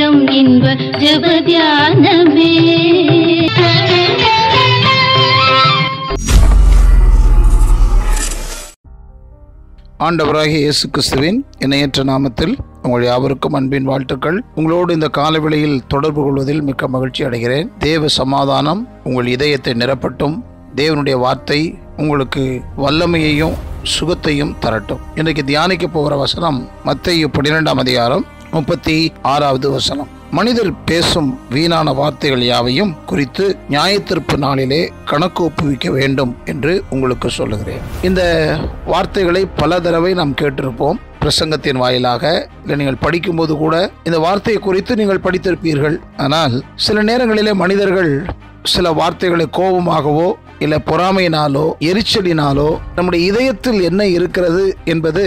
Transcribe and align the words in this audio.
நேரம் 0.00 0.20
இன்ப 0.40 0.66
ஜபத்யானமே 1.00 2.52
ஆண்டவராகிய 10.06 10.60
இயேசு 10.64 10.84
கிறிஸ்துவின் 10.88 11.40
இணையற்ற 11.64 12.04
நாமத்தில் 12.10 12.54
உங்கள் 12.84 13.04
யாவருக்கும் 13.08 13.56
அன்பின் 13.58 13.88
வாழ்த்துக்கள். 13.90 14.38
உங்களோடு 14.58 14.90
இந்த 14.98 15.10
காலவெளியில் 15.18 15.78
தொடர்பு 15.94 16.20
கொள்வதில் 16.22 16.64
மிக்க 16.70 16.88
மகிழ்ச்சி 16.94 17.24
அடைகிறேன். 17.28 17.70
தேவ 17.86 18.08
சமாதானம் 18.20 18.82
உங்கள் 19.04 19.32
இதயத்தை 19.36 19.74
நிரப்பட்டும். 19.82 20.36
தேவனுடைய 20.80 21.18
வார்த்தை 21.26 21.60
உங்களுக்கு 22.02 22.44
வல்லமையையும் 22.84 23.56
சுகத்தையும் 23.94 24.56
தரட்டும். 24.64 25.04
இன்றைக்கு 25.20 25.44
தியானிக்க 25.52 25.86
போகிற 25.96 26.16
வசனம் 26.26 26.60
மத்திய 26.88 27.28
பன்னிரெண்டாம் 27.36 27.82
அதிகாரம் 27.84 28.26
முப்பத்தி 28.54 28.96
ஆறாவது 29.32 29.70
வசனம். 29.70 30.08
மனிதர் 30.38 30.70
பேசும் 30.88 31.30
வீணான 31.54 31.92
வார்த்தைகள் 32.00 32.42
யாவையும் 32.44 32.92
குறித்து 33.10 33.44
நியாயத்திற்பு 33.74 34.36
நாளிலே 34.44 34.80
கணக்கு 35.10 35.40
ஒப்புவிக்க 35.48 35.88
வேண்டும் 35.90 36.32
என்று 36.52 36.72
உங்களுக்கு 36.94 37.30
சொல்லுகிறேன். 37.30 37.84
இந்த 38.08 38.22
வார்த்தைகளை 38.92 39.42
பல 39.62 39.80
தடவை 39.86 40.12
நாம் 40.20 40.36
கேட்டிருப்போம். 40.42 41.00
பிரசங்கத்தின் 41.22 41.80
வாயிலாக 41.84 42.24
இல்லை 42.62 42.76
நீங்கள் 42.76 43.02
படிக்கும்போது 43.06 43.56
கூட 43.56 43.74
இந்த 44.08 44.18
வார்த்தையை 44.26 44.60
குறித்து 44.62 44.94
நீங்கள் 45.00 45.24
படித்திருப்பீர்கள். 45.24 45.96
ஆனால் 46.16 46.54
சில 46.86 47.02
நேரங்களிலே 47.02 47.54
மனிதர்கள் 47.64 48.12
சில 48.74 48.86
வார்த்தைகளை 49.00 49.48
கோபமாகவோ 49.58 50.28
இல்லை 50.64 50.78
பொறாமையினாலோ 50.86 51.66
எரிச்சலினாலோ 51.90 52.70
நம்முடைய 52.96 53.20
இதயத்தில் 53.30 53.78
என்ன 53.88 54.02
இருக்கிறது 54.16 54.64
என்பது 54.84 55.22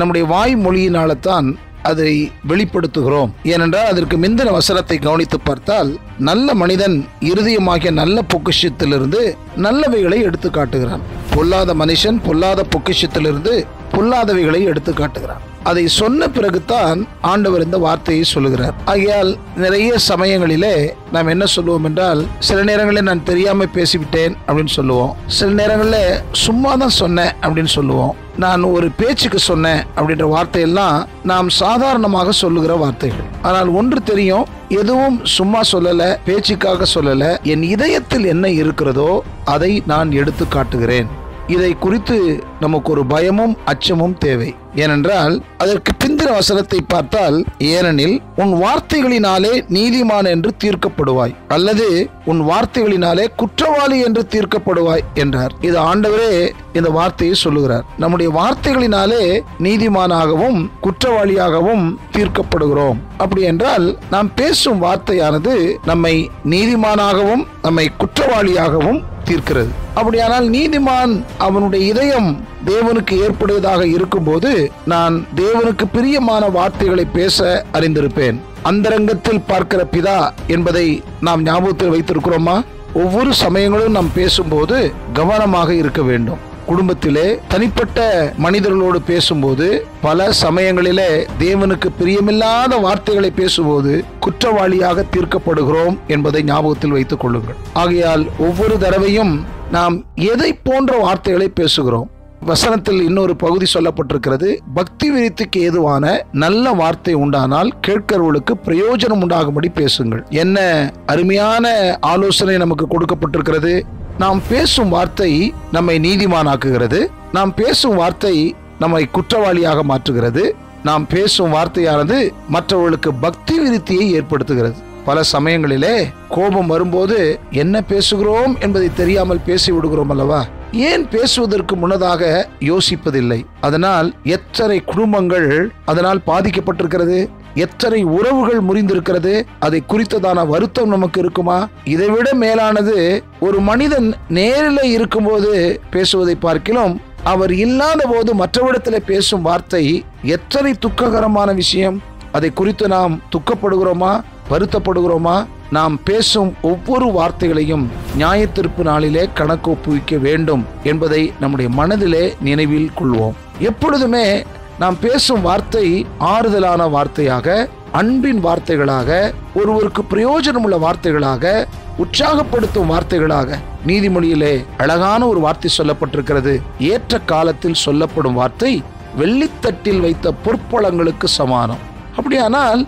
நம்முடைய 0.00 0.24
வாய்மொழியினால 0.34 1.16
தான் 1.20 1.48
அதை 1.90 2.12
வெளிப்படுத்துகிறோம். 2.50 3.30
ஏனென்றால் 3.52 3.90
அதற்கு 3.92 4.16
மிந்தின 4.24 4.52
வசனத்தை 4.58 4.98
கவனித்து 4.98 5.40
பார்த்தால் 5.40 5.90
நல்ல 6.28 6.54
மனிதன் 6.62 6.96
இருதயமாகிய 7.30 7.92
நல்ல 8.02 8.24
பொக்கிஷத்திலிருந்து 8.34 9.22
நல்லவைகளை 9.66 10.20
எடுத்து 10.28 10.50
காட்டுகிறான் 10.50 11.04
பொல்லாத 11.34 11.74
மனுஷன் 11.82 12.20
பொல்லாத 12.28 12.60
பொக்கிஷத்திலிருந்து 12.74 13.54
பொல்லாதவைகளை 13.96 14.62
எடுத்து 14.70 14.92
காட்டுகிறான் 14.94 15.44
அதை 15.70 15.84
சொன்ன 16.00 16.28
பிறகுதான் 16.36 16.98
ஆண்டவர் 17.30 17.64
இந்த 17.66 17.78
வார்த்தையை 17.84 18.24
சொல்லுகிறார். 18.32 18.74
ஆகையால் 18.92 19.30
நிறைய 19.64 19.92
சமயங்களிலே 20.08 20.74
நாம் 21.14 21.32
என்ன 21.34 21.44
சொல்லுவோம் 21.54 21.86
என்றால் 21.88 22.20
சில 22.48 22.58
நேரங்களில் 22.70 23.08
நான் 23.08 23.26
தெரியாம 23.30 23.66
பேசிவிட்டேன் 23.76 24.36
அப்படின்னு 24.46 24.74
சொல்லுவோம். 24.78 25.12
சில 25.38 25.50
நேரங்களில் 25.60 26.22
சும்மா 26.44 26.72
தான் 26.82 26.96
சொன்னேன் 27.02 27.34
அப்படின்னு 27.42 27.72
சொல்லுவோம். 27.78 28.14
நான் 28.44 28.62
ஒரு 28.76 28.88
பேச்சுக்கு 29.00 29.38
சொன்னேன் 29.50 29.82
அப்படின்ற 29.96 30.24
வார்த்தையெல்லாம் 30.34 30.96
நாம் 31.30 31.48
சாதாரணமாக 31.62 32.32
சொல்லுகிற 32.42 32.72
வார்த்தைகள். 32.82 33.28
ஆனால் 33.48 33.68
ஒன்று 33.80 34.00
தெரியும் 34.12 34.48
எதுவும் 34.80 35.18
சும்மா 35.36 35.60
சொல்லல 35.72 36.02
பேச்சுக்காக 36.24 36.86
சொல்லல 36.94 37.24
என் 37.52 37.64
இதயத்தில் 37.74 38.26
என்ன 38.34 38.46
இருக்கிறதோ 38.62 39.10
அதை 39.54 39.72
நான் 39.92 40.10
எடுத்து 40.20 40.44
காட்டுகிறேன் 40.48 41.08
இதை 41.46 41.72
குறித்து 41.78 42.44
நமக்கு 42.60 42.90
ஒரு 42.90 43.06
பயமும் 43.06 43.56
அச்சமும் 43.64 44.18
தேவை. 44.18 44.54
ஏனென்றால் 44.74 45.34
அதற்கு 45.58 45.90
பிந்திர 45.94 46.32
வசனத்தை 46.32 46.78
பார்த்தால் 46.88 47.44
ஏனெனில் 47.58 48.22
உன் 48.36 48.52
வார்த்தைகளினாலே 48.62 49.52
நீதிமான் 49.76 50.28
என்று 50.32 50.50
தீர்க்கப்படுவாய் 50.64 51.34
அல்லது 51.48 51.86
உன் 52.24 52.40
வார்த்தைகளினாலே 52.40 53.26
குற்றவாளி 53.36 53.98
என்று 54.00 54.26
தீர்க்கப்படுவாய் 54.30 55.04
என்றார். 55.14 55.54
இது 55.60 55.78
ஆண்டவரே 55.80 56.50
இந்த 56.72 56.90
வார்த்தையை 56.90 57.36
சொல்லுகிறார். 57.36 57.84
நம்முடைய 57.98 58.30
வார்த்தைகளினாலே 58.40 59.24
நீதிமானாகவும் 59.58 60.60
குற்றவாளியாகவும் 60.82 61.86
தீர்க்கப்படுகிறோம். 62.12 63.00
அப்படி 63.16 63.42
என்றால் 63.42 63.98
நாம் 64.10 64.34
பேசும் 64.34 64.82
வார்த்தையானது 64.82 65.76
நம்மை 65.84 66.30
நீதிமானாகவும் 66.44 67.44
நம்மை 67.62 67.88
குற்றவாளியாகவும் 67.98 69.02
தீர்க்கிறது. 69.26 69.68
அப்படியானால் 69.94 70.50
நீதிமான் 70.50 71.22
அவனுடைய 71.38 71.86
இதயம் 71.86 72.44
தேவனுக்கு 72.66 73.10
ஏற்படுவதாக 73.10 73.86
இருக்கும்போது 73.86 74.72
நான் 74.84 75.26
தேவனுக்கு 75.36 75.84
பிரியமான 75.92 76.48
வார்த்தைகளை 76.48 77.04
பேச 77.04 77.64
அறிந்திருப்பேன். 77.72 78.40
அந்தரங்கத்தில் 78.62 79.46
பார்க்கிற 79.46 79.88
பிதா 79.92 80.30
என்பதை 80.46 81.02
நாம் 81.20 81.42
ஞாபகத்தில் 81.42 81.92
வைத்திருக்கிறோமா? 81.92 82.64
ஒவ்வொரு 82.94 83.34
சமயங்களும் 83.34 83.92
நாம் 83.92 84.12
பேசும்போது 84.14 84.92
கவனமாக 85.12 85.74
இருக்க 85.74 86.02
வேண்டும். 86.02 86.54
குடும்பத்திலே 86.66 87.26
தனிப்பட்ட 87.48 87.98
மனிதர்களோடு 88.44 89.00
பேசும்போது 89.06 89.66
பல 90.00 90.28
சமயங்களிலே 90.42 91.10
தேவனுக்கு 91.38 91.90
பிரியமில்லாத 92.00 92.80
வார்த்தைகளை 92.80 93.30
பேசும்போது 93.30 94.04
குற்றவாளியாக 94.20 95.04
தீர்க்கப்படுகிறோம் 95.16 95.96
என்பதை 96.06 96.42
ஞாபகத்தில் 96.42 96.96
வைத்துக் 96.96 97.20
கொள்ளுங்கள். 97.20 97.60
ஆகையால் 97.72 98.26
ஒவ்வொரு 98.38 98.78
தடவையும் 98.78 99.34
நாம் 99.70 99.96
எதை 100.14 100.52
போன்ற 100.62 100.96
வார்த்தைகளை 100.96 101.52
பேசுகிறோம். 101.60 102.10
வசனத்தில் 102.40 103.00
இன்னொரு 103.02 103.36
பகுதி 103.36 103.66
சொல்லப்பட்டிருக்கிறது 103.74 104.48
பக்தி 104.74 105.06
விரித்துக்கு 105.10 105.58
ஏதுவான 105.58 106.24
நல்ல 106.32 106.70
வார்த்தை 106.70 107.14
உண்டானால் 107.14 107.70
கேட்கிறவர்களுக்கு 107.86 108.54
பிரயோஜனம் 108.64 109.22
உண்டாகும்படி 109.22 109.68
பேசுங்கள். 109.68 110.22
என்ன 110.30 110.58
அருமையான 111.06 111.66
ஆலோசனை 112.00 112.56
நமக்கு 112.56 112.86
கொடுக்கப்பட்டிருக்கிறது. 112.86 113.72
நாம் 114.18 114.40
பேசும் 114.48 114.88
வார்த்தை 114.88 115.54
நம்மை 115.72 115.98
நீதிமானாக்குகிறது. 115.98 117.06
நாம் 117.32 117.54
பேசும் 117.54 117.96
வார்த்தை 117.96 118.54
நம்மை 118.78 119.08
குற்றவாளியாக 119.12 119.80
மாற்றுகிறது. 119.88 120.44
நாம் 120.84 121.06
பேசும் 121.06 121.52
வார்த்தையானது 121.52 122.30
மற்றவர்களுக்கு 122.48 123.14
பக்தி 123.14 123.54
விருத்தியை 123.58 124.06
ஏற்படுத்துகிறது. 124.18 124.74
பல 125.04 125.20
சமயங்களிலே 125.32 126.12
கோபம் 126.28 126.66
வரும்போது 126.66 127.38
என்ன 127.50 127.82
பேசுகிறோம் 127.88 128.60
என்பதை 128.60 128.90
தெரியாமல் 128.94 129.44
பேசி 129.46 129.72
விடுகிறோம் 129.72 130.10
அல்லவா? 130.10 130.44
ஏன் 130.72 131.08
பேசுவதற்கு 131.08 131.76
முன்னதாக 131.76 132.48
யோசிப்பதில்லை. 132.60 133.44
அதனால் 133.60 134.14
எத்தனை 134.22 134.84
குடும்பங்கள் 134.84 135.72
அதனால் 135.84 136.22
பாதிக்கப்பட்டிருக்கிறது? 136.26 137.28
எத்தனை 137.56 138.02
உறவுகள் 138.02 138.62
முறிந்திருக்கிறது? 138.62 139.42
அதை 139.58 139.82
குறித்ததான 139.88 140.46
வருத்தம் 140.46 140.88
நமக்கு 140.88 141.20
இருக்குமா? 141.20 141.68
இதைவிட 141.84 142.34
மேலானது 142.34 143.22
ஒரு 143.40 143.60
மனிதன் 143.60 144.14
நேரில் 144.28 144.82
இருக்கும்போது 144.82 145.80
பேசுவதை 145.90 146.34
பார்க்கிலும் 146.34 147.00
அவர் 147.24 147.52
இல்லாத 147.52 148.06
போது 148.06 148.34
மற்றவிடத்தில் 148.34 149.04
பேசும் 149.06 149.42
வார்த்தை 149.42 150.04
எத்தனை 150.22 150.74
துக்ககரமான 150.74 151.52
விஷயம். 151.52 152.02
அதை 152.32 152.50
குறித்து 152.50 152.88
நாம் 152.88 153.20
துக்கப்படுகிறோமா? 153.32 154.20
வருத்தப்படுகிறோமா? 154.50 155.46
நாம் 155.70 156.00
பேசும் 156.04 156.54
ஒவ்வொரு 156.62 157.06
வார்த்தைகளையும் 157.06 157.86
நியாயத்திருப்பு 158.18 158.82
நாளிலே 158.82 159.28
கணக்கு 159.34 159.70
ஒப்புவிக்க 159.70 160.18
வேண்டும் 160.18 160.66
என்பதை 160.82 161.32
நம்முடைய 161.40 161.70
மனதிலே 161.70 162.34
நினைவில் 162.40 162.90
கொள்வோம். 162.98 163.32
எப்பொழுதுமே 163.58 164.44
நாம் 164.80 164.96
பேசும் 165.00 165.40
வார்த்தை 165.40 166.06
ஆறுதலான 166.18 166.82
வார்த்தையாக 166.94 167.68
அன்பின் 167.92 168.40
வார்த்தைகளாக 168.44 169.10
ஒருவருக்கு 169.54 170.02
பிரயோஜனமுள்ள 170.10 170.76
வார்த்தைகளாக 170.84 171.66
உற்சாகப்படுத்தும் 172.02 172.90
வார்த்தைகளாக. 172.92 173.58
நீதிமொழியிலே 173.86 174.64
அழகான 174.76 175.26
ஒரு 175.26 175.40
வார்த்தை 175.40 175.70
சொல்லப்பட்டிருக்கிறது. 175.78 176.54
ஏற்ற 176.78 177.20
காலத்தில் 177.32 177.78
சொல்லப்படும் 177.84 178.34
வார்த்தை 178.34 178.72
வெள்ளித்தட்டில் 179.20 180.00
வைத்த 180.00 180.34
பொற்பழங்களுக்கு 180.44 181.24
சமானம். 181.24 181.82
அப்படியானால் 182.16 182.82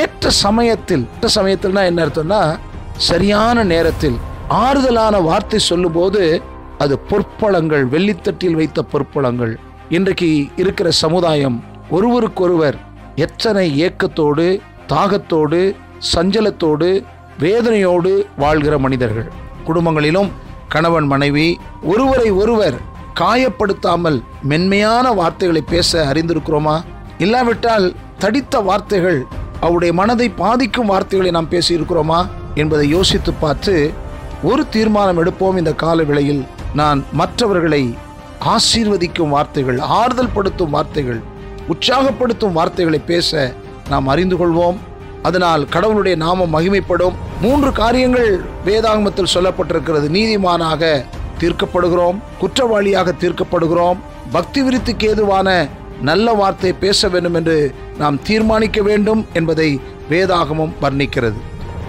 ஏற்ற 0.00 0.30
சமயத்தில் 0.30 1.04
ஏற்ற 1.14 1.28
சமயத்தில்னா 1.40 1.84
என்ன 1.90 2.06
அர்த்தம்னா 2.06 2.42
சரியான 3.10 3.64
நேரத்தில் 3.64 4.18
ஆறுதலான 4.48 5.20
வார்த்தை 5.22 5.58
சொல்லும்போது 5.58 6.42
அது 6.78 6.94
பொற்பழங்கள் 7.10 7.84
வெள்ளித்தட்டில் 7.94 8.58
வைத்த 8.60 8.84
பொற்பழங்கள். 8.92 9.54
இன்றைக்கு 9.88 10.46
இருக்கிற 10.56 10.90
சமுதாயம் 10.90 11.64
ஒருவருக்கொருவர் 11.90 12.76
எத்தனை 13.14 13.84
ஏக்கத்தோடு 13.84 14.60
தாகத்தோடு 14.88 15.74
சஞ்சலத்தோடு 16.14 17.04
வேதனையோடு 17.40 18.22
வாழ்கிற 18.36 18.78
மனிதர்கள். 18.78 19.32
குடும்பங்களிலும் 19.64 20.30
கணவன் 20.68 21.06
மனைவி 21.06 21.58
ஒருவரை 21.82 22.30
ஒருவர் 22.30 22.74
காயப்படுத்தாமல் 23.14 24.22
மென்மையான 24.42 25.12
வார்த்தைகளை 25.12 25.62
பேச 25.68 26.12
அறிந்திருக்கிறோமா? 26.12 26.84
இல்லாவிட்டால் 27.18 27.92
தடித்த 28.18 28.58
வார்த்தைகள் 28.58 29.24
அவருடைய 29.60 29.94
மனதை 29.94 30.28
பாதிக்கும் 30.28 30.86
வார்த்தைகளை 30.86 31.30
நாம் 31.30 31.50
பேசியிருக்கிறோமா? 31.50 32.26
என்பதை 32.54 32.88
யோசித்து 32.88 33.32
பார்த்து 33.32 33.92
ஒரு 34.42 34.68
தீர்மானம் 34.68 35.18
எடுப்போம் 35.18 35.56
இந்த 35.56 35.74
கால 35.74 36.02
வேளையில் 36.02 36.44
நான் 36.74 37.04
மற்றவர்களை 37.12 37.96
ஆசீர்வதிக்கும் 38.52 39.28
வார்த்தைகள் 39.28 39.78
ஆறுதல் 39.78 40.34
படுத்தும் 40.34 40.70
வார்த்தைகள் 40.70 41.20
உற்சாகப்படுத்தும் 41.68 42.52
வார்த்தைகளை 42.52 42.98
பேச 42.98 43.54
நாம் 43.88 44.06
அறிந்து 44.06 44.36
கொள்வோம். 44.36 44.76
அதனால் 45.22 45.68
கடவுளுடைய 45.68 46.16
நாமம் 46.16 46.54
மகிமைப்படும். 46.54 47.14
மூன்று 47.40 47.72
காரியங்கள் 47.72 48.40
வேதாகமத்தில் 48.64 49.32
சொல்லப்பட்டிருக்கிறது. 49.34 50.08
நீதிமானாக 50.16 51.04
தீர்க்கப்படுகிறோம் 51.40 52.18
குற்றவாளியாக 52.40 53.14
தீர்க்கப்படுகிறோம் 53.20 53.98
பக்தி 54.32 54.62
விருத்திக்கு 54.62 55.06
ஏதுவான 55.08 55.68
நல்ல 56.02 56.32
வார்த்தை 56.32 56.72
பேச 56.72 57.08
வேண்டும் 57.08 57.34
என்று 57.34 57.74
நாம் 57.98 58.22
தீர்மானிக்க 58.22 58.82
வேண்டும் 58.82 59.26
என்பதை 59.32 59.80
வேதாகமம் 60.10 60.72
வர்ணிக்கிறது. 60.82 61.40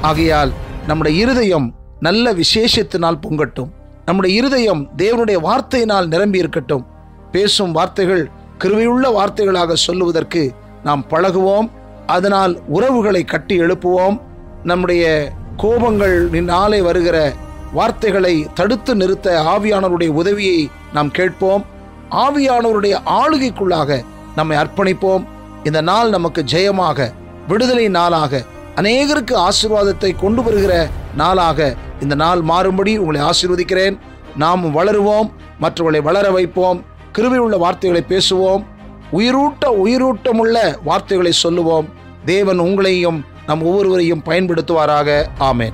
ஆகையால் 0.01 0.51
நம்முடைய 0.87 1.21
இருதயம் 1.21 1.75
நல்ல 1.99 2.33
விசேஷத்தினால் 2.33 3.21
பொங்கட்டும். 3.21 3.71
நம்முடைய 4.05 4.37
இருதயம் 4.37 4.89
தேவனுடைய 4.97 5.37
வார்த்தையினால் 5.47 6.07
நிரம்பி 6.07 6.37
இருக்கட்டும். 6.37 6.85
பேசும் 7.31 7.71
வார்த்தைகள் 7.71 8.29
கிருவையுள்ள 8.63 9.05
வார்த்தைகளாக 9.13 9.73
சொல்லுவதற்கு 9.73 10.53
நாம் 10.83 11.05
பழகுவோம். 11.09 11.71
அதனால் 12.05 12.61
உறவுகளை 12.67 13.23
கட்டி 13.23 13.59
எழுப்புவோம். 13.59 14.21
நம்முடைய 14.63 15.31
கோபங்கள் 15.57 16.41
நாளை 16.41 16.81
வருகிற 16.81 17.33
வார்த்தைகளை 17.73 18.47
தடுத்து 18.53 18.95
நிறுத்த 18.95 19.41
ஆவியானவருடைய 19.55 20.07
உதவியை 20.07 20.69
நாம் 20.93 21.11
கேட்போம். 21.11 21.65
ஆவியானவருடைய 22.11 22.95
ஆளுகைக்குள்ளாக 23.05 24.03
நம்மை 24.35 24.57
அர்ப்பணிப்போம். 24.57 25.25
இந்த 25.63 25.81
நாள் 25.81 26.09
நமக்கு 26.09 26.43
ஜெயமாக 26.51 27.11
விடுதலை 27.47 27.87
நாளாக 27.87 28.43
அநேகருக்கு 28.75 29.47
ஆசீர்வாதத்தை 29.47 30.11
கொண்டு 30.19 30.43
வருகிற 30.43 30.87
நாளாக 31.15 31.75
இந்த 31.99 32.15
நாள் 32.15 32.41
மாறும்படி 32.41 32.97
உங்களை 32.97 33.21
ஆசீர்வதிக்கிறேன். 33.21 33.97
நாம் 34.35 34.65
வளருவோம் 34.65 35.29
மற்றவர்களை 35.59 36.01
வளர 36.01 36.31
வைப்போம் 36.31 36.85
கிருவி 37.17 37.37
உள்ள 37.37 37.57
வார்த்தைகளை 37.57 38.05
பேசுவோம் 38.09 38.65
உயிரூட்ட 39.13 39.65
உயிரூட்டமுள்ள 39.65 40.77
வார்த்தைகளை 40.83 41.31
சொல்லுவோம். 41.31 41.89
தேவன் 42.25 42.59
உங்களையும் 42.59 43.25
நம் 43.45 43.63
ஒவ்வொருவரையும் 43.63 44.21
பயன்படுத்துவாராக. 44.25 45.25
ஆமேன். 45.39 45.73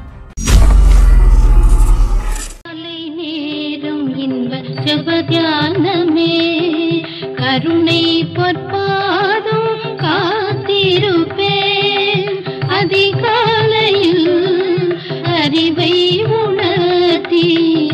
கருணை 7.35 8.29
பொற்பாதும் 8.33 9.97
காத்திருப்பேன். 9.97 12.43
அதிகாலையில் 12.67 14.50
அறிவை 15.53 15.93
உணர்த்தி 16.35 17.47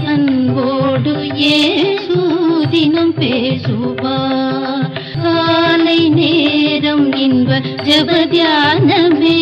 அன்போடு 0.06 1.14
ஏசூதினம் 1.54 3.14
பேசுவார் 3.18 4.86
காலை 5.24 5.98
நேரம் 6.18 7.08
இன்ப 7.24 7.60
ஜபத்தியானமே 7.88 9.40